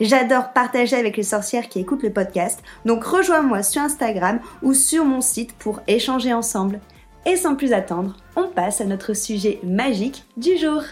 [0.00, 5.04] J'adore partager avec les sorcières qui écoutent le podcast, donc rejoins-moi sur Instagram ou sur
[5.04, 6.80] mon site pour échanger ensemble.
[7.26, 10.82] Et sans plus attendre, on passe à notre sujet magique du jour.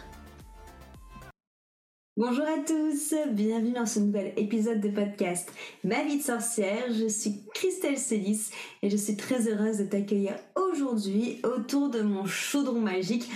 [2.19, 5.50] Bonjour à tous, bienvenue dans ce nouvel épisode de podcast
[5.83, 6.84] Ma vie de sorcière.
[6.91, 8.50] Je suis Christelle Célis
[8.83, 13.30] et je suis très heureuse de t'accueillir aujourd'hui autour de mon chaudron magique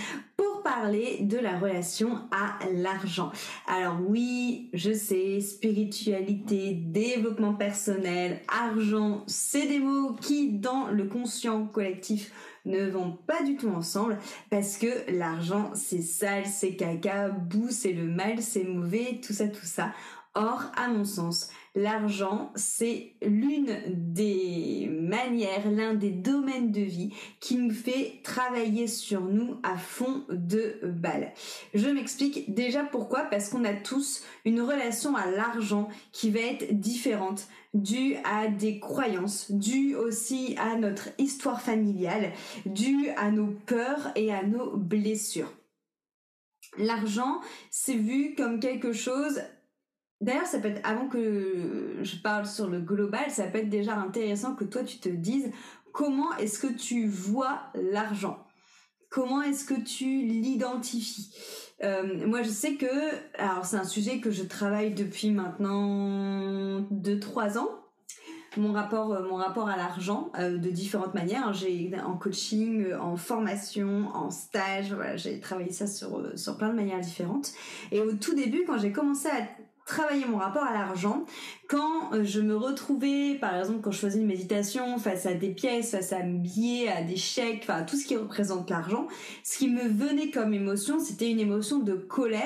[0.67, 3.31] parler de la relation à l'argent.
[3.67, 11.65] Alors oui, je sais, spiritualité, développement personnel, argent, c'est des mots qui dans le conscient
[11.67, 12.33] collectif
[12.65, 14.17] ne vont pas du tout ensemble
[14.49, 19.47] parce que l'argent c'est sale, c'est caca, boue, c'est le mal, c'est mauvais, tout ça,
[19.47, 19.93] tout ça.
[20.35, 27.55] Or, à mon sens, l'argent, c'est l'une des manières, l'un des domaines de vie qui
[27.55, 31.33] nous fait travailler sur nous à fond de balles.
[31.75, 36.79] Je m'explique déjà pourquoi, parce qu'on a tous une relation à l'argent qui va être
[36.79, 42.31] différente due à des croyances, due aussi à notre histoire familiale,
[42.65, 45.53] due à nos peurs et à nos blessures.
[46.79, 47.39] L'argent,
[47.69, 49.41] c'est vu comme quelque chose
[50.19, 53.95] D'ailleurs, ça peut être, avant que je parle sur le global, ça peut être déjà
[53.95, 55.51] intéressant que toi tu te dises
[55.91, 58.45] comment est-ce que tu vois l'argent?
[59.09, 61.33] Comment est-ce que tu l'identifies?
[61.83, 62.85] Euh, Moi, je sais que,
[63.39, 67.69] alors c'est un sujet que je travaille depuis maintenant 2-3 ans.
[68.57, 71.53] Mon rapport, euh, mon rapport à l'argent euh, de différentes manières.
[71.53, 74.95] J'ai en coaching, en formation, en stage.
[75.15, 77.53] J'ai travaillé ça sur sur plein de manières différentes.
[77.91, 79.47] Et au tout début, quand j'ai commencé à
[79.87, 81.25] travailler mon rapport à l'argent
[81.67, 85.49] quand euh, je me retrouvais par exemple quand je faisais une méditation face à des
[85.49, 89.07] pièces face à des billets à des chèques enfin tout ce qui représente l'argent
[89.43, 92.43] ce qui me venait comme émotion c'était une émotion de colère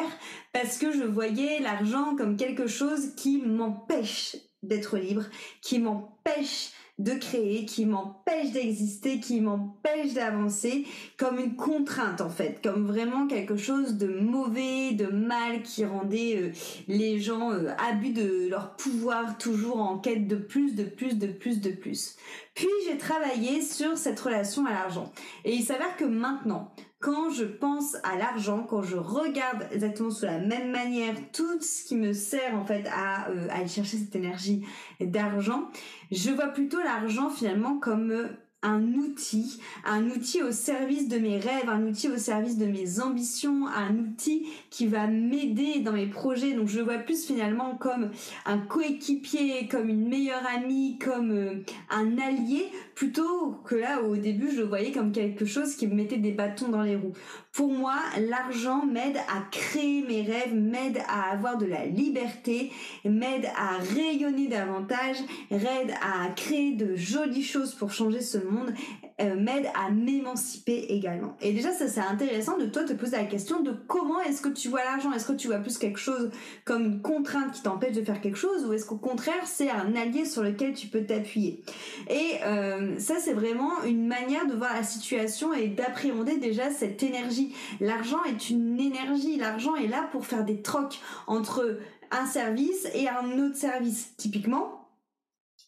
[0.53, 5.23] parce que je voyais l'argent comme quelque chose qui m'empêche d'être libre
[5.61, 6.69] qui m'empêche
[7.03, 10.85] de créer, qui m'empêche d'exister, qui m'empêche d'avancer,
[11.17, 16.37] comme une contrainte en fait, comme vraiment quelque chose de mauvais, de mal, qui rendait
[16.37, 16.51] euh,
[16.87, 21.27] les gens euh, abus de leur pouvoir, toujours en quête de plus, de plus, de
[21.27, 22.15] plus, de plus.
[22.53, 25.11] Puis j'ai travaillé sur cette relation à l'argent.
[25.45, 30.25] Et il s'avère que maintenant, quand je pense à l'argent, quand je regarde exactement sous
[30.25, 34.15] la même manière tout ce qui me sert en fait à euh, aller chercher cette
[34.15, 34.65] énergie
[34.99, 35.69] d'argent,
[36.11, 38.27] je vois plutôt l'argent finalement comme euh,
[38.63, 42.99] un outil, un outil au service de mes rêves, un outil au service de mes
[42.99, 46.53] ambitions, un outil qui va m'aider dans mes projets.
[46.53, 48.11] Donc je le vois plus finalement comme
[48.45, 54.51] un coéquipier, comme une meilleure amie, comme euh, un allié, plutôt que là au début
[54.51, 57.13] je le voyais comme quelque chose qui me mettait des bâtons dans les roues.
[57.53, 62.71] Pour moi, l'argent m'aide à créer mes rêves, m'aide à avoir de la liberté,
[63.03, 65.17] m'aide à rayonner davantage,
[65.49, 68.50] m'aide à créer de jolies choses pour changer ce monde,
[69.21, 71.35] euh, m'aide à m'émanciper également.
[71.41, 74.49] Et déjà, ça c'est intéressant de toi te poser la question de comment est-ce que
[74.49, 75.11] tu vois l'argent?
[75.11, 76.31] Est-ce que tu vois plus quelque chose
[76.65, 79.95] comme une contrainte qui t'empêche de faire quelque chose ou est-ce qu'au contraire c'est un
[79.95, 81.63] allié sur lequel tu peux t'appuyer?
[82.09, 87.03] Et euh, ça c'est vraiment une manière de voir la situation et d'appréhender déjà cette
[87.03, 87.21] énergie
[87.79, 89.37] L'argent est une énergie.
[89.37, 91.79] L'argent est là pour faire des trocs entre
[92.11, 94.13] un service et un autre service.
[94.17, 94.80] Typiquement,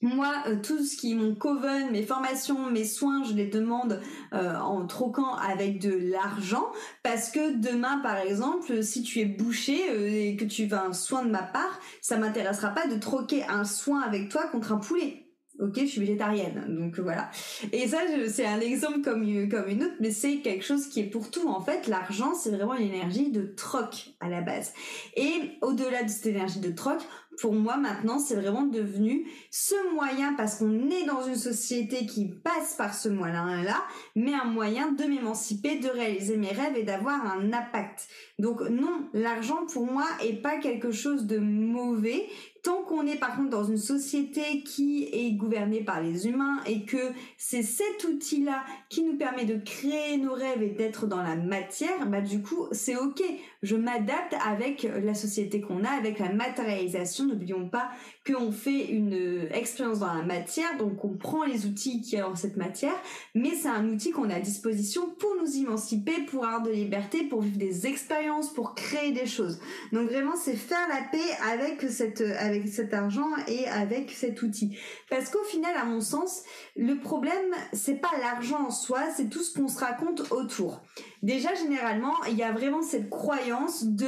[0.03, 4.01] moi, euh, tout ce qui est mon coven, mes formations, mes soins, je les demande
[4.33, 6.71] euh, en troquant avec de l'argent
[7.03, 10.91] parce que demain, par exemple, si tu es bouché euh, et que tu veux un
[10.91, 14.77] soin de ma part, ça m'intéressera pas de troquer un soin avec toi contre un
[14.77, 15.23] poulet
[15.59, 17.29] ok, je suis végétarienne, donc voilà.
[17.71, 21.09] Et ça, c'est un exemple comme, comme une autre, mais c'est quelque chose qui est
[21.09, 21.47] pour tout.
[21.47, 24.73] En fait, l'argent, c'est vraiment une énergie de troc à la base.
[25.15, 26.97] Et au-delà de cette énergie de troc,
[27.39, 32.29] pour moi maintenant, c'est vraiment devenu ce moyen, parce qu'on est dans une société qui
[32.29, 33.83] passe par ce moyen-là,
[34.15, 38.07] mais un moyen de m'émanciper, de réaliser mes rêves et d'avoir un impact.
[38.39, 42.27] Donc non, l'argent pour moi est pas quelque chose de mauvais
[42.63, 46.83] tant qu'on est par contre dans une société qui est gouvernée par les humains et
[46.83, 51.35] que c'est cet outil-là qui nous permet de créer nos rêves et d'être dans la
[51.35, 53.21] matière, bah du coup c'est ok.
[53.63, 57.25] Je m'adapte avec la société qu'on a, avec la matérialisation.
[57.25, 57.89] N'oublions pas
[58.25, 62.23] qu'on fait une expérience dans la matière, donc on prend les outils qui y a
[62.23, 62.95] dans cette matière,
[63.35, 67.23] mais c'est un outil qu'on a à disposition pour nous émanciper, pour avoir de liberté,
[67.23, 69.59] pour vivre des expériences, pour créer des choses.
[69.91, 71.17] Donc vraiment c'est faire la paix
[71.51, 74.77] avec cette avec cet argent et avec cet outil.
[75.09, 76.43] Parce qu'au final, à mon sens,
[76.75, 80.81] le problème, c'est pas l'argent en soi, c'est tout ce qu'on se raconte autour.
[81.21, 84.05] Déjà, généralement, il y a vraiment cette croyance de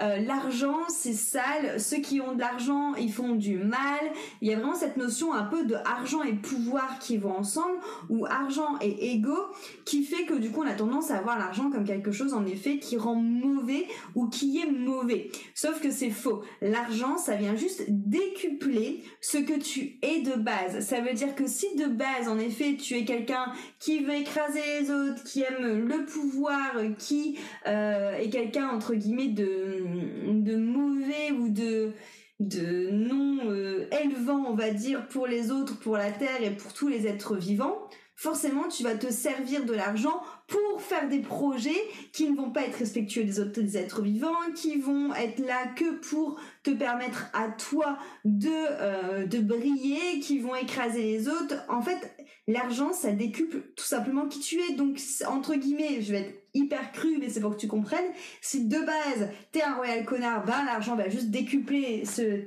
[0.00, 4.00] euh, l'argent, c'est sale, ceux qui ont de l'argent, ils font du mal.
[4.40, 7.76] Il y a vraiment cette notion un peu de argent et pouvoir qui vont ensemble,
[8.08, 9.36] ou argent et ego,
[9.84, 12.46] qui fait que du coup, on a tendance à voir l'argent comme quelque chose, en
[12.46, 15.30] effet, qui rend mauvais ou qui est mauvais.
[15.54, 16.42] Sauf que c'est faux.
[16.62, 20.80] L'argent, ça vient juste décupler ce que tu es de base.
[20.80, 24.60] Ça veut dire que si de base, en effet, tu es quelqu'un qui veut écraser
[24.80, 31.48] les autres, qui aime le pouvoir, qui euh, est quelqu'un entre guillemets de, mauvais ou
[31.48, 31.92] de
[32.40, 36.72] de non euh, élevant on va dire pour les autres pour la terre et pour
[36.72, 41.70] tous les êtres vivants forcément tu vas te servir de l'argent pour faire des projets
[42.12, 45.98] qui ne vont pas être respectueux des autres êtres vivants, qui vont être là que
[46.00, 51.56] pour te permettre à toi de, euh, de briller, qui vont écraser les autres.
[51.68, 52.14] En fait,
[52.46, 54.74] l'argent, ça décuple tout simplement qui tu es.
[54.74, 58.12] Donc, entre guillemets, je vais être hyper cru, mais c'est pour que tu comprennes.
[58.40, 62.44] Si de base, t'es un royal connard, ben l'argent va juste décupler ce,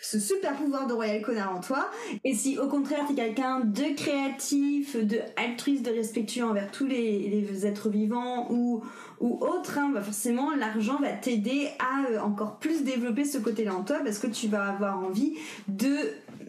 [0.00, 1.90] super pouvoir de royal connard en toi.
[2.24, 7.66] Et si au contraire, t'es quelqu'un de créatif, de altruiste, de respectueux envers tous les,
[7.66, 8.82] êtres vivants ou
[9.20, 13.72] ou autre, hein, bah forcément l'argent va t'aider à euh, encore plus développer ce côté-là
[13.72, 15.34] en toi parce que tu vas avoir envie
[15.68, 15.94] de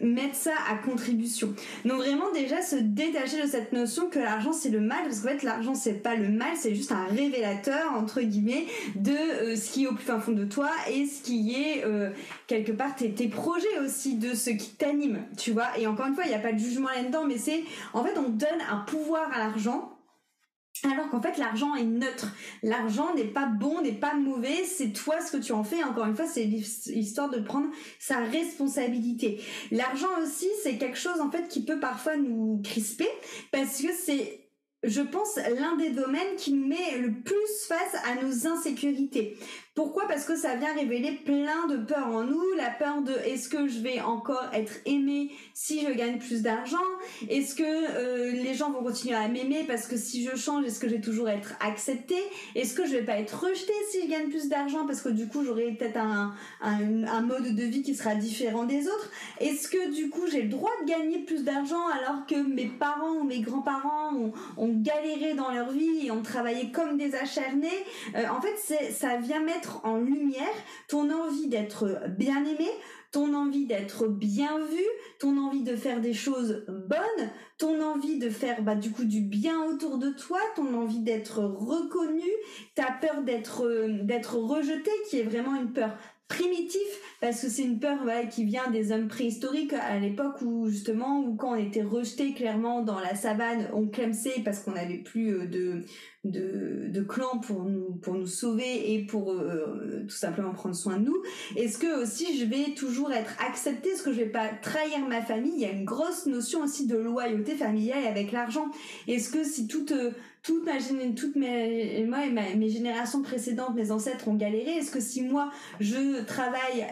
[0.04, 1.54] mettre ça à contribution.
[1.84, 5.28] Donc vraiment déjà se détacher de cette notion que l'argent c'est le mal parce qu'en
[5.28, 8.66] fait l'argent c'est pas le mal, c'est juste un révélateur entre guillemets
[8.96, 11.84] de euh, ce qui est au plus fin fond de toi et ce qui est
[11.84, 12.10] euh,
[12.46, 15.78] quelque part tes, tes projets aussi de ce qui t'anime, tu vois.
[15.78, 18.18] Et encore une fois, il n'y a pas de jugement là-dedans, mais c'est en fait
[18.18, 19.90] on donne un pouvoir à l'argent
[20.82, 22.34] alors qu'en fait, l'argent est neutre.
[22.62, 24.64] L'argent n'est pas bon, n'est pas mauvais.
[24.64, 25.82] C'est toi ce que tu en fais.
[25.84, 27.68] Encore une fois, c'est l'histoire de prendre
[27.98, 29.40] sa responsabilité.
[29.70, 33.08] L'argent aussi, c'est quelque chose en fait qui peut parfois nous crisper
[33.52, 34.40] parce que c'est
[34.86, 39.36] je pense, l'un des domaines qui nous met le plus face à nos insécurités.
[39.74, 40.06] Pourquoi?
[40.06, 42.40] Parce que ça vient révéler plein de peurs en nous.
[42.56, 46.76] La peur de est-ce que je vais encore être aimé si je gagne plus d'argent?
[47.28, 50.78] Est-ce que euh, les gens vont continuer à m'aimer parce que si je change, est-ce
[50.78, 52.14] que je vais toujours être accepté
[52.54, 55.26] Est-ce que je vais pas être rejeté si je gagne plus d'argent parce que du
[55.26, 56.34] coup j'aurai peut-être un,
[57.22, 59.10] mode de vie qui sera différent des autres?
[59.40, 63.14] Est-ce que du coup j'ai le droit de gagner plus d'argent alors que mes parents
[63.14, 67.68] ou mes grands-parents ont, ont, galéré dans leur vie et ont travaillé comme des acharnés?
[68.14, 70.54] Euh, En fait, ça vient mettre en lumière
[70.88, 72.68] ton envie d'être bien aimé,
[73.12, 74.82] ton envie d'être bien vu,
[75.18, 79.20] ton envie de faire des choses bonnes, ton envie de faire bah, du coup du
[79.20, 82.28] bien autour de toi, ton envie d'être reconnu,
[82.74, 85.96] ta peur d'être d'être rejeté qui est vraiment une peur
[86.36, 86.80] primitif
[87.20, 87.98] parce que c'est une peur
[88.30, 92.82] qui vient des hommes préhistoriques à l'époque où justement où quand on était rejeté clairement
[92.82, 95.46] dans la savane on clamsait parce qu'on n'avait plus euh,
[96.24, 100.98] de, de clan pour nous pour nous sauver et pour euh, tout simplement prendre soin
[100.98, 101.22] de nous.
[101.56, 103.90] Est-ce que aussi je vais toujours être acceptée?
[103.90, 105.52] Est-ce que je vais pas trahir ma famille?
[105.54, 108.66] Il y a une grosse notion aussi de loyauté familiale avec l'argent.
[109.08, 110.10] Est-ce que si toute euh,
[110.44, 110.78] toute ma
[111.36, 114.72] mes mes générations précédentes mes ancêtres ont galéré.
[114.72, 116.86] Est-ce que si moi je travaille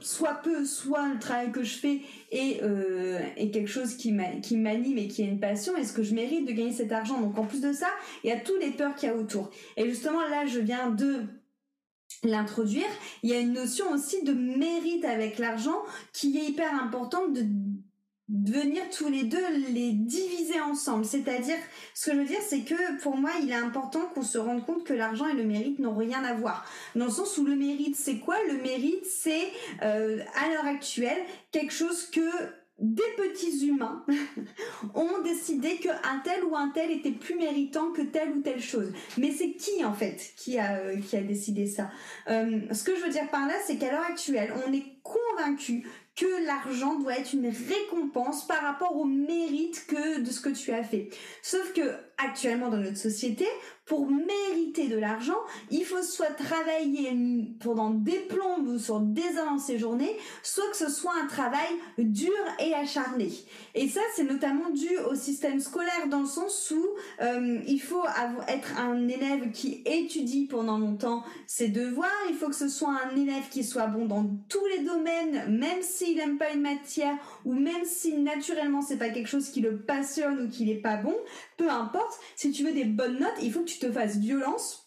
[0.00, 2.00] soit peu soit le travail que je fais
[2.30, 3.18] est, euh,
[3.52, 6.72] quelque chose qui m'anime et qui est une passion est-ce que je mérite de gagner
[6.72, 7.20] cet argent?
[7.20, 7.88] Donc en plus de ça
[8.22, 9.50] il y a tous les peurs qu'il y a autour.
[9.78, 11.22] Et justement là je viens de
[12.22, 12.86] l'introduire.
[13.22, 17.42] Il y a une notion aussi de mérite avec l'argent qui est hyper importante de
[18.28, 21.04] venir tous les deux les diviser ensemble.
[21.04, 21.56] C'est-à-dire,
[21.94, 24.64] ce que je veux dire, c'est que pour moi, il est important qu'on se rende
[24.64, 26.64] compte que l'argent et le mérite n'ont rien à voir.
[26.94, 28.36] Dans le sens où le mérite, c'est quoi?
[28.48, 29.52] Le mérite, c'est
[29.82, 31.18] euh, à l'heure actuelle
[31.52, 32.20] quelque chose que
[32.78, 34.04] des petits humains
[34.94, 38.92] ont décidé qu'un tel ou un tel était plus méritant que telle ou telle chose.
[39.16, 41.90] Mais c'est qui en fait qui a, euh, qui a décidé ça?
[42.28, 45.86] Euh, Ce que je veux dire par là, c'est qu'à l'heure actuelle, on est convaincu
[46.16, 50.72] que l'argent doit être une récompense par rapport au mérite que de ce que tu
[50.72, 51.08] as fait.
[51.42, 51.80] Sauf que
[52.18, 53.46] actuellement dans notre société,
[53.86, 55.36] pour mériter de l'argent,
[55.70, 57.10] il faut soit travailler
[57.60, 59.22] pendant des plombes ou sur des
[59.58, 61.68] ses journées, soit que ce soit un travail
[61.98, 63.30] dur et acharné.
[63.74, 66.86] Et ça, c'est notamment dû au système scolaire dans le sens où
[67.20, 68.04] euh, il faut
[68.48, 73.16] être un élève qui étudie pendant longtemps ses devoirs, il faut que ce soit un
[73.16, 77.52] élève qui soit bon dans tous les domaines, même s'il n'aime pas une matière ou
[77.52, 81.14] même si naturellement c'est pas quelque chose qui le passionne ou qu'il n'est pas bon,
[81.56, 82.03] peu importe,
[82.36, 84.84] si tu veux des bonnes notes, il faut que tu te fasses violence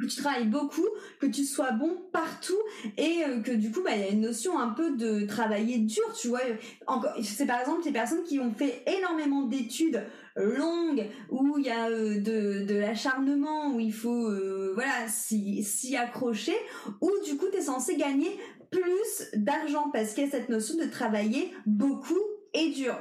[0.00, 0.86] que tu travailles beaucoup,
[1.20, 2.58] que tu sois bon partout
[2.98, 5.78] et euh, que du coup bah il y a une notion un peu de travailler
[5.78, 6.40] dur, tu vois.
[6.86, 10.04] Encore c'est par exemple les personnes qui ont fait énormément d'études
[10.36, 16.56] longues où il y a euh, de, l'acharnement où il faut euh, voilà s'y accrocher
[17.00, 18.38] ou du coup tu es censé gagner
[18.70, 22.20] plus d'argent parce qu'il y a cette notion de travailler beaucoup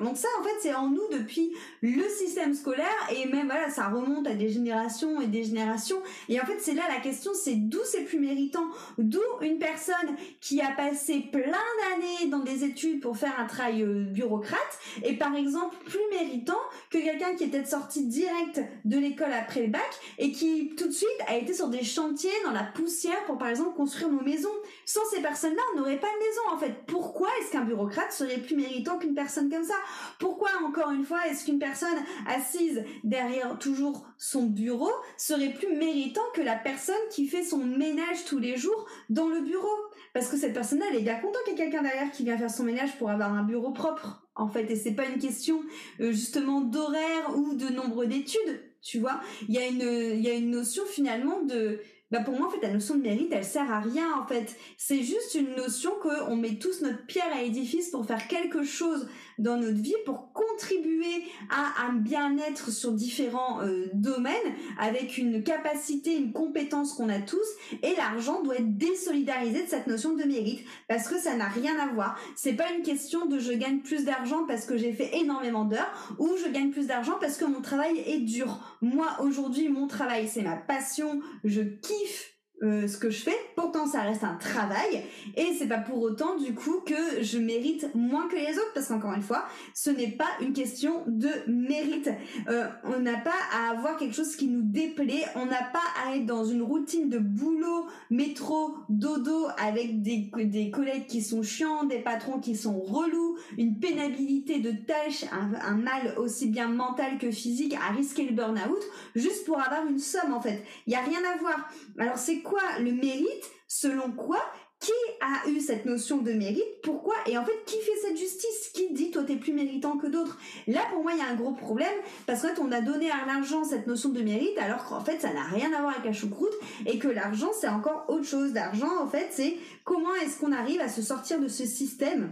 [0.01, 2.85] Donc ça, en fait, c'est en nous depuis le système scolaire
[3.15, 5.97] et même, voilà, ça remonte à des générations et des générations.
[6.29, 8.65] Et en fait, c'est là la question, c'est d'où c'est plus méritant,
[8.97, 13.83] d'où une personne qui a passé plein d'années dans des études pour faire un travail
[13.83, 16.59] euh, bureaucrate est par exemple plus méritant
[16.89, 19.81] que quelqu'un qui était sorti direct de l'école après le bac
[20.17, 23.49] et qui tout de suite a été sur des chantiers dans la poussière pour par
[23.49, 24.49] exemple construire nos maisons.
[24.85, 26.85] Sans ces personnes-là, on n'aurait pas de maison en fait.
[26.85, 29.75] Pourquoi est-ce qu'un bureaucrate serait plus méritant qu'une personne comme ça?
[30.19, 36.21] Pourquoi, encore une fois, est-ce qu'une personne assise derrière toujours son bureau serait plus méritant
[36.35, 39.67] que la personne qui fait son ménage tous les jours dans le bureau?
[40.13, 42.37] Parce que cette personne-là, elle est bien contente qu'il y ait quelqu'un derrière qui vient
[42.37, 44.69] faire son ménage pour avoir un bureau propre, en fait.
[44.69, 45.61] Et c'est pas une question,
[45.99, 49.19] euh, justement, d'horaire ou de nombre d'études, tu vois?
[49.49, 51.81] Il y a une, il y a une notion, finalement, de,
[52.15, 54.55] bah pour moi en fait la notion de mérite elle sert à rien en fait.
[54.77, 59.07] C'est juste une notion qu'on met tous notre pierre à l'édifice pour faire quelque chose
[59.39, 64.33] dans notre vie pour contribuer à un bien-être sur différents euh, domaines
[64.79, 67.47] avec une capacité, une compétence qu'on a tous
[67.83, 71.77] et l'argent doit être désolidarisé de cette notion de mérite parce que ça n'a rien
[71.79, 72.19] à voir.
[72.35, 76.15] C'est pas une question de je gagne plus d'argent parce que j'ai fait énormément d'heures
[76.19, 78.77] ou je gagne plus d'argent parce que mon travail est dur.
[78.81, 82.34] Moi aujourd'hui mon travail c'est ma passion, je kiffe
[82.65, 83.35] euh, ce que je fais.
[83.55, 85.03] Pourtant, ça reste un travail
[85.35, 88.87] et c'est pas pour autant du coup que je mérite moins que les autres parce
[88.87, 92.09] qu'encore une fois, ce n'est pas une question de mérite.
[92.47, 95.25] Euh, on n'a pas à avoir quelque chose qui nous déplaît.
[95.35, 100.71] On n'a pas à être dans une routine de boulot, métro, dodo avec des, des
[100.71, 105.75] collègues qui sont chiants, des patrons qui sont relous, une pénibilité de tâches, un, un
[105.75, 108.83] mal aussi bien mental que physique à risquer le burn-out
[109.15, 110.63] juste pour avoir une somme en fait.
[110.87, 111.69] Il y a rien à voir.
[111.97, 114.39] Alors c'est quoi le mérite Selon quoi
[114.79, 118.69] qui a eu cette notion de mérite Pourquoi Et en fait, qui fait cette justice?
[118.73, 120.37] Qui dit toi t'es plus méritant que d'autres?
[120.67, 121.93] Là, pour moi, il y a un gros problème
[122.27, 125.19] parce qu'en fait, on a donné à l'argent cette notion de mérite alors qu'en fait,
[125.21, 126.53] ça n'a rien à voir avec la choucroute
[126.85, 128.53] et que l'argent, c'est encore autre chose.
[128.53, 132.29] L'argent, en fait, c'est comment est-ce qu'on arrive à se sortir de ce système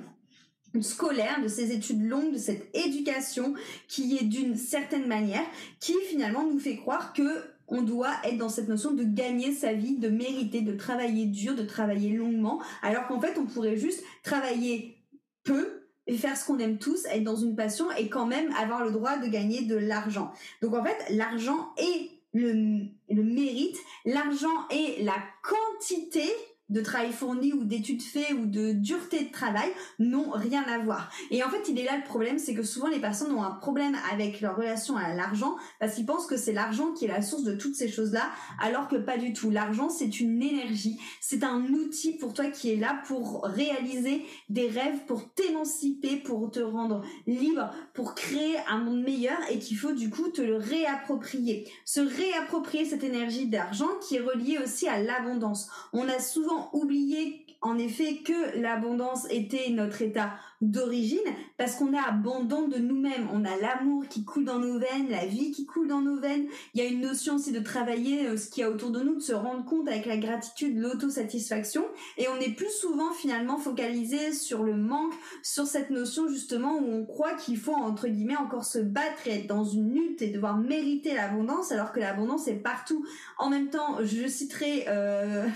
[0.81, 3.53] scolaire, de ces études longues, de cette éducation
[3.87, 5.45] qui est d'une certaine manière,
[5.79, 9.73] qui finalement nous fait croire que on doit être dans cette notion de gagner sa
[9.73, 14.03] vie, de mériter, de travailler dur, de travailler longuement, alors qu'en fait on pourrait juste
[14.21, 14.97] travailler
[15.43, 18.85] peu et faire ce qu'on aime tous, être dans une passion et quand même avoir
[18.85, 20.31] le droit de gagner de l'argent.
[20.61, 26.29] Donc en fait, l'argent est le, mérite, l'argent est la quantité
[26.69, 31.11] de travail fourni ou d'études faites ou de dureté de travail n'ont rien à voir.
[31.29, 33.51] Et en fait, il est là le problème, c'est que souvent les personnes ont un
[33.51, 37.21] problème avec leur relation à l'argent parce qu'ils pensent que c'est l'argent qui est la
[37.21, 38.29] source de toutes ces choses-là,
[38.59, 39.49] alors que pas du tout.
[39.49, 44.67] L'argent, c'est une énergie, c'est un outil pour toi qui est là pour réaliser des
[44.67, 49.93] rêves, pour t'émanciper, pour te rendre libre, pour créer un monde meilleur et qu'il faut
[49.93, 51.69] du coup te le réapproprier.
[51.85, 55.69] Se réapproprier cette énergie d'argent qui est reliée aussi à l'abondance.
[55.91, 61.19] On a souvent oublier en effet que l'abondance était notre état d'origine
[61.57, 63.27] parce qu'on est abondant de nous-mêmes.
[63.31, 66.47] On a l'amour qui coule dans nos veines, la vie qui coule dans nos veines.
[66.73, 68.99] Il y a une notion aussi de travailler euh, ce qu'il y a autour de
[68.99, 71.85] nous, de se rendre compte avec la gratitude, l'autosatisfaction.
[72.17, 76.85] Et on est plus souvent finalement focalisé sur le manque, sur cette notion justement où
[76.85, 80.27] on croit qu'il faut entre guillemets encore se battre et être dans une lutte et
[80.27, 83.05] devoir mériter l'abondance alors que l'abondance est partout.
[83.37, 84.85] En même temps, je citerai...
[84.89, 85.47] Euh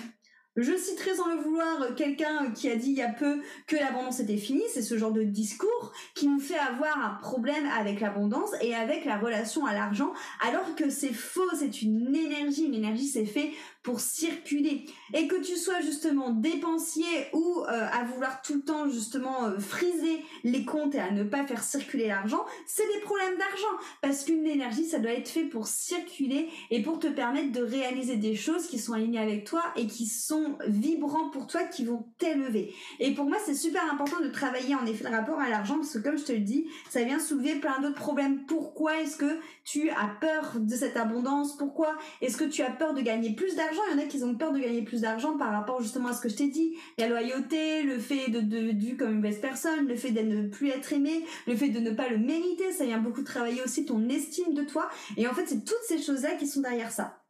[0.58, 4.20] je citerai sans le vouloir quelqu'un qui a dit il y a peu que l'abondance
[4.20, 4.64] était finie.
[4.74, 9.06] C'est ce genre de discours qui nous fait avoir un problème avec l'abondance et avec
[9.06, 10.14] la relation à l'argent,
[10.46, 11.50] alors que c'est faux.
[11.58, 12.66] C'est une énergie.
[12.66, 13.52] Une énergie, c'est fait
[13.88, 18.90] pour circuler et que tu sois justement dépensier ou euh, à vouloir tout le temps
[18.90, 23.38] justement euh, friser les comptes et à ne pas faire circuler l'argent, c'est des problèmes
[23.38, 27.62] d'argent parce qu'une énergie ça doit être fait pour circuler et pour te permettre de
[27.62, 31.86] réaliser des choses qui sont alignées avec toi et qui sont vibrants pour toi qui
[31.86, 32.74] vont t'élever.
[33.00, 35.94] Et pour moi c'est super important de travailler en effet le rapport à l'argent parce
[35.94, 38.46] que comme je te le dis, ça vient soulever plein d'autres problèmes.
[38.48, 41.56] Pourquoi est-ce que tu as peur de cette abondance?
[41.56, 43.77] Pourquoi est-ce que tu as peur de gagner plus d'argent?
[43.88, 46.14] Il y en a qui ont peur de gagner plus d'argent par rapport justement à
[46.14, 46.76] ce que je t'ai dit.
[46.98, 50.22] La loyauté, le fait de, de, de vu comme une mauvaise personne, le fait de
[50.22, 53.62] ne plus être aimé, le fait de ne pas le mériter, ça vient beaucoup travailler
[53.64, 54.90] aussi ton estime de toi.
[55.16, 57.22] Et en fait, c'est toutes ces choses-là qui sont derrière ça.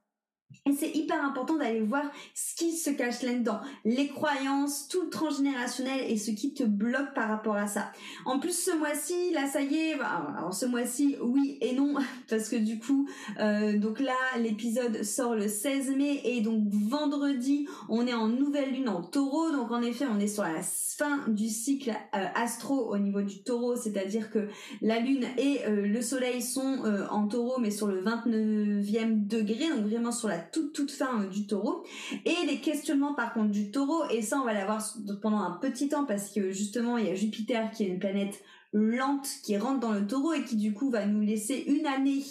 [0.68, 5.10] Et c'est hyper important d'aller voir ce qui se cache là-dedans, les croyances, tout le
[5.10, 7.92] transgénérationnel et ce qui te bloque par rapport à ça.
[8.26, 11.96] En plus, ce mois-ci, là, ça y est, bah, alors ce mois-ci, oui et non,
[12.30, 13.08] parce que du coup,
[13.40, 18.74] euh, donc là, l'épisode sort le 16 mai et donc vendredi, on est en nouvelle
[18.74, 22.94] lune en taureau, donc en effet, on est sur la fin du cycle euh, astro
[22.94, 24.50] au niveau du taureau, c'est-à-dire que
[24.82, 29.86] la lune et euh, le soleil sont en taureau, mais sur le 29e degré, donc
[29.86, 31.84] vraiment sur la toute toute fin euh, du taureau.
[32.26, 34.84] Et les questionnements par contre du taureau, et ça on va l'avoir
[35.22, 38.42] pendant un petit temps parce que justement il y a Jupiter qui est une planète
[38.74, 42.24] lente qui rentre dans le taureau et qui du coup va nous laisser une année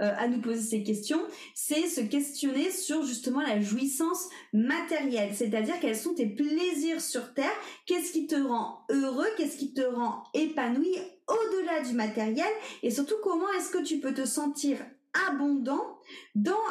[0.00, 1.20] euh, à nous poser ces questions,
[1.54, 7.52] c'est se questionner sur justement la jouissance matérielle, c'est-à-dire quels sont tes plaisirs sur Terre,
[7.86, 10.94] qu'est-ce qui te rend heureux, qu'est-ce qui te rend épanoui
[11.28, 12.50] au-delà du matériel?
[12.82, 14.78] Et surtout comment est-ce que tu peux te sentir
[15.28, 15.98] abondant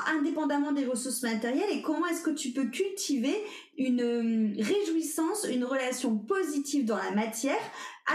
[0.08, 3.36] indépendamment des ressources matérielles et comment est-ce que tu peux cultiver
[3.78, 7.60] une euh, réjouissance, une relation positive dans la matière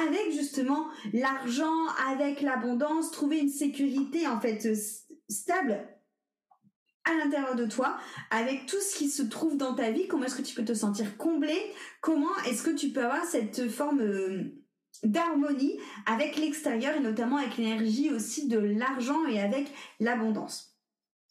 [0.07, 4.69] avec justement l'argent, avec l'abondance, trouver une sécurité en fait
[5.28, 5.88] stable
[7.04, 7.99] à l'intérieur de toi,
[8.31, 10.73] avec tout ce qui se trouve dans ta vie, comment est-ce que tu peux te
[10.73, 11.54] sentir comblé,
[12.00, 14.63] comment est-ce que tu peux avoir cette forme euh,
[15.03, 19.68] d'harmonie avec l'extérieur et notamment avec l'énergie aussi de l'argent et avec
[20.01, 20.75] l'abondance.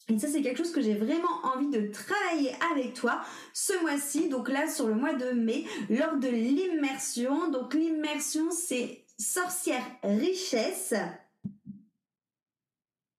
[0.08, 3.22] Et ça, c'est quelque chose que j'ai vraiment envie de travailler avec toi
[3.54, 7.50] ce mois-ci, donc là sur le mois de mai, lors de l'immersion.
[7.50, 10.94] Donc l'immersion, c'est sorcière richesse.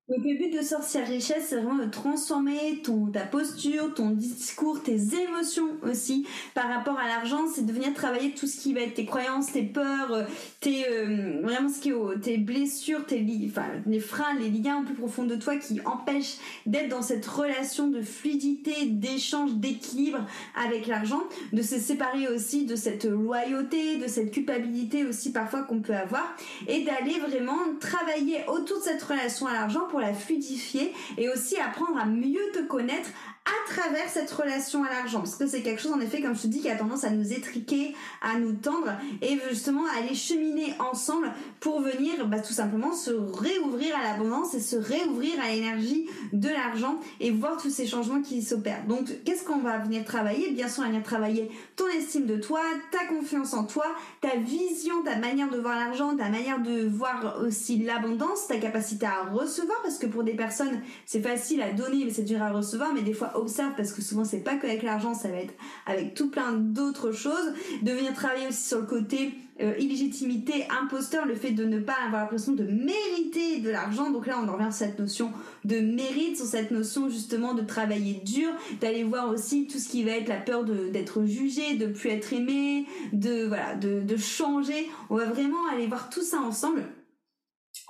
[0.08, 4.84] Donc le but de Sorcière Richesse, c'est vraiment de transformer ton, ta posture, ton discours,
[4.84, 7.48] tes émotions aussi par rapport à l'argent.
[7.52, 10.24] C'est de venir travailler tout ce qui va être tes croyances, tes peurs, euh,
[10.60, 15.24] tes euh, vraiment ce qui est tes blessures, tes les freins, les liens plus profonds
[15.24, 16.38] de toi qui empêchent
[16.68, 20.24] d'être dans cette relation de fluidité, d'échange, d'équilibre
[20.56, 25.80] avec l'argent, de se séparer aussi de cette loyauté, de cette culpabilité aussi parfois qu'on
[25.80, 26.36] peut avoir
[26.68, 31.56] et d'aller vraiment travailler autour de cette relation à l'argent pour la fluidifier et aussi
[31.56, 33.08] apprendre à mieux te connaître
[33.46, 35.20] à travers cette relation à l'argent.
[35.20, 37.12] Parce que c'est quelque chose, en effet, comme je te dis, qui a tendance à
[37.12, 42.94] nous étriquer, à nous tendre et justement aller cheminer ensemble pour venir bah, tout simplement
[42.94, 47.86] se réouvrir à l'abondance et se réouvrir à l'énergie de l'argent et voir tous ces
[47.86, 48.86] changements qui s'opèrent.
[48.88, 50.52] Donc, qu'est-ce qu'on va venir travailler?
[50.52, 53.86] Bien sûr, on va venir travailler ton estime de toi, ta confiance en toi,
[54.22, 59.06] ta vision, ta manière de voir l'argent, ta manière de voir aussi l'abondance, ta capacité
[59.06, 62.52] à recevoir, parce que pour des personnes, c'est facile à donner, mais c'est dur à
[62.52, 65.54] recevoir, mais des fois, observe parce que souvent c'est pas qu'avec l'argent, ça va être
[65.86, 67.54] avec tout plein d'autres choses.
[67.82, 71.96] De venir travailler aussi sur le côté euh, illégitimité, imposteur, le fait de ne pas
[72.06, 74.10] avoir l'impression de mériter de l'argent.
[74.10, 75.32] Donc là, on en revient sur cette notion
[75.64, 78.50] de mérite, sur cette notion justement de travailler dur,
[78.82, 82.34] d'aller voir aussi tout ce qui va être la peur d'être jugé, de plus être
[82.34, 84.90] aimé, de voilà, de, de changer.
[85.10, 86.84] On va vraiment aller voir tout ça ensemble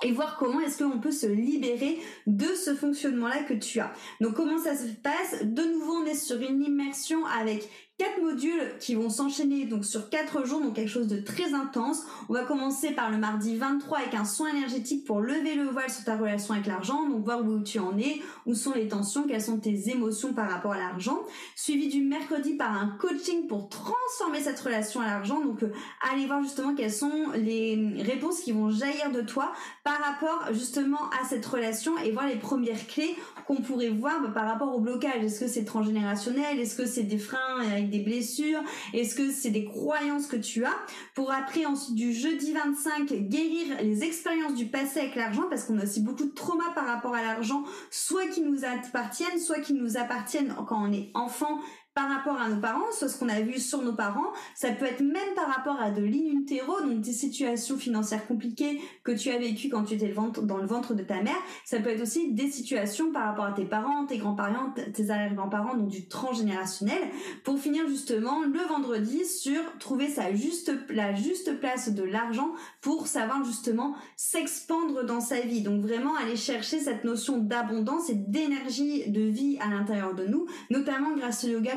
[0.02, 3.92] et voir comment est-ce qu'on peut se libérer de ce fonctionnement-là que tu as.
[4.20, 5.42] Donc comment ça se passe?
[5.42, 10.10] De nouveau, on est sur une immersion avec quatre modules qui vont s'enchaîner donc sur
[10.10, 12.02] quatre jours, donc quelque chose de très intense.
[12.28, 15.90] On va commencer par le mardi 23 avec un soin énergétique pour lever le voile
[15.90, 19.26] sur ta relation avec l'argent, donc voir où tu en es, où sont les tensions,
[19.26, 21.20] quelles sont tes émotions par rapport à l'argent.
[21.54, 25.72] Suivi du mercredi par un coaching pour transformer cette relation à l'argent, donc euh,
[26.12, 29.52] aller voir justement quelles sont les réponses qui vont jaillir de toi
[29.84, 34.30] par rapport justement à cette relation et voir les premières clés qu'on pourrait voir bah,
[34.34, 35.24] par rapport au blocage.
[35.24, 36.58] Est-ce que c'est transgénérationnel?
[36.60, 38.60] Est-ce que c'est des freins des blessures?
[38.92, 40.76] Est-ce que c'est des croyances que tu as?
[41.14, 45.78] Pour après ensuite du jeudi 25 guérir les expériences du passé avec l'argent parce qu'on
[45.78, 49.74] a aussi beaucoup de traumas par rapport à l'argent, soit qui nous appartiennent, soit qui
[49.74, 51.60] nous appartiennent quand on est enfant
[51.96, 54.84] par rapport à nos parents, soit ce qu'on a vu sur nos parents, ça peut
[54.84, 56.36] être même par rapport à de l'in
[56.82, 60.94] donc des situations financières compliquées que tu as vécues quand tu étais dans le ventre
[60.94, 64.18] de ta mère, ça peut être aussi des situations par rapport à tes parents, tes
[64.18, 66.98] grands-parents, tes arrière-grands-parents, donc du transgénérationnel,
[67.44, 73.06] pour finir justement le vendredi sur trouver sa juste, la juste place de l'argent pour
[73.06, 75.62] savoir justement s'expandre dans sa vie.
[75.62, 80.46] Donc vraiment aller chercher cette notion d'abondance et d'énergie de vie à l'intérieur de nous,
[80.70, 81.76] notamment grâce au yoga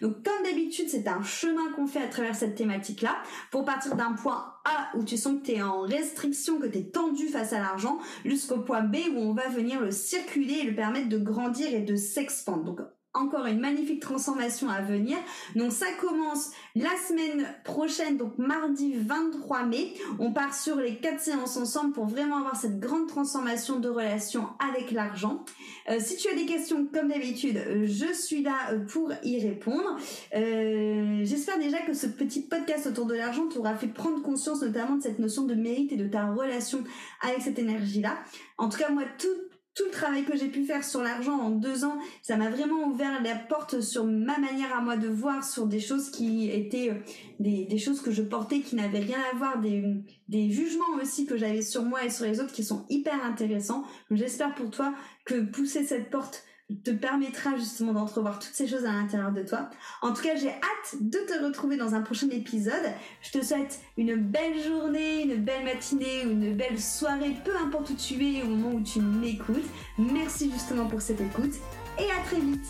[0.00, 3.16] Donc comme d'habitude, c'est un chemin qu'on fait à travers cette thématique-là
[3.50, 6.78] pour partir d'un point A où tu sens que tu es en restriction, que tu
[6.78, 10.64] es tendu face à l'argent, jusqu'au point B où on va venir le circuler et
[10.64, 12.90] le permettre de grandir et de s'expandre.
[13.14, 15.16] Encore une magnifique transformation à venir.
[15.54, 19.94] Donc ça commence la semaine prochaine, donc mardi 23 mai.
[20.18, 24.48] On part sur les quatre séances ensemble pour vraiment avoir cette grande transformation de relation
[24.58, 25.44] avec l'argent.
[25.88, 29.96] Euh, si tu as des questions, comme d'habitude, je suis là euh, pour y répondre.
[30.34, 34.96] Euh, j'espère déjà que ce petit podcast autour de l'argent t'aura fait prendre conscience notamment
[34.96, 36.82] de cette notion de mérite et de ta relation
[37.22, 38.18] avec cette énergie-là.
[38.58, 39.28] En tout cas, moi, tout
[39.74, 42.84] tout le travail que j'ai pu faire sur l'argent en deux ans, ça m'a vraiment
[42.86, 46.90] ouvert la porte sur ma manière à moi de voir sur des choses qui étaient
[46.90, 46.94] euh,
[47.40, 49.82] des, choses que je portais qui n'avaient rien à voir, des,
[50.28, 53.84] des jugements aussi que j'avais sur moi et sur les autres qui sont hyper intéressants.
[54.10, 56.44] J'espère pour toi que pousser cette porte
[56.82, 59.68] te permettra justement d'entrevoir toutes ces choses à l'intérieur de toi.
[60.02, 62.92] En tout cas, j'ai hâte de te retrouver dans un prochain épisode.
[63.22, 67.90] Je te souhaite une belle journée, une belle matinée ou une belle soirée, peu importe
[67.90, 69.68] où tu es au moment où tu m'écoutes.
[69.98, 71.54] Merci justement pour cette écoute
[71.98, 72.66] et à très vite.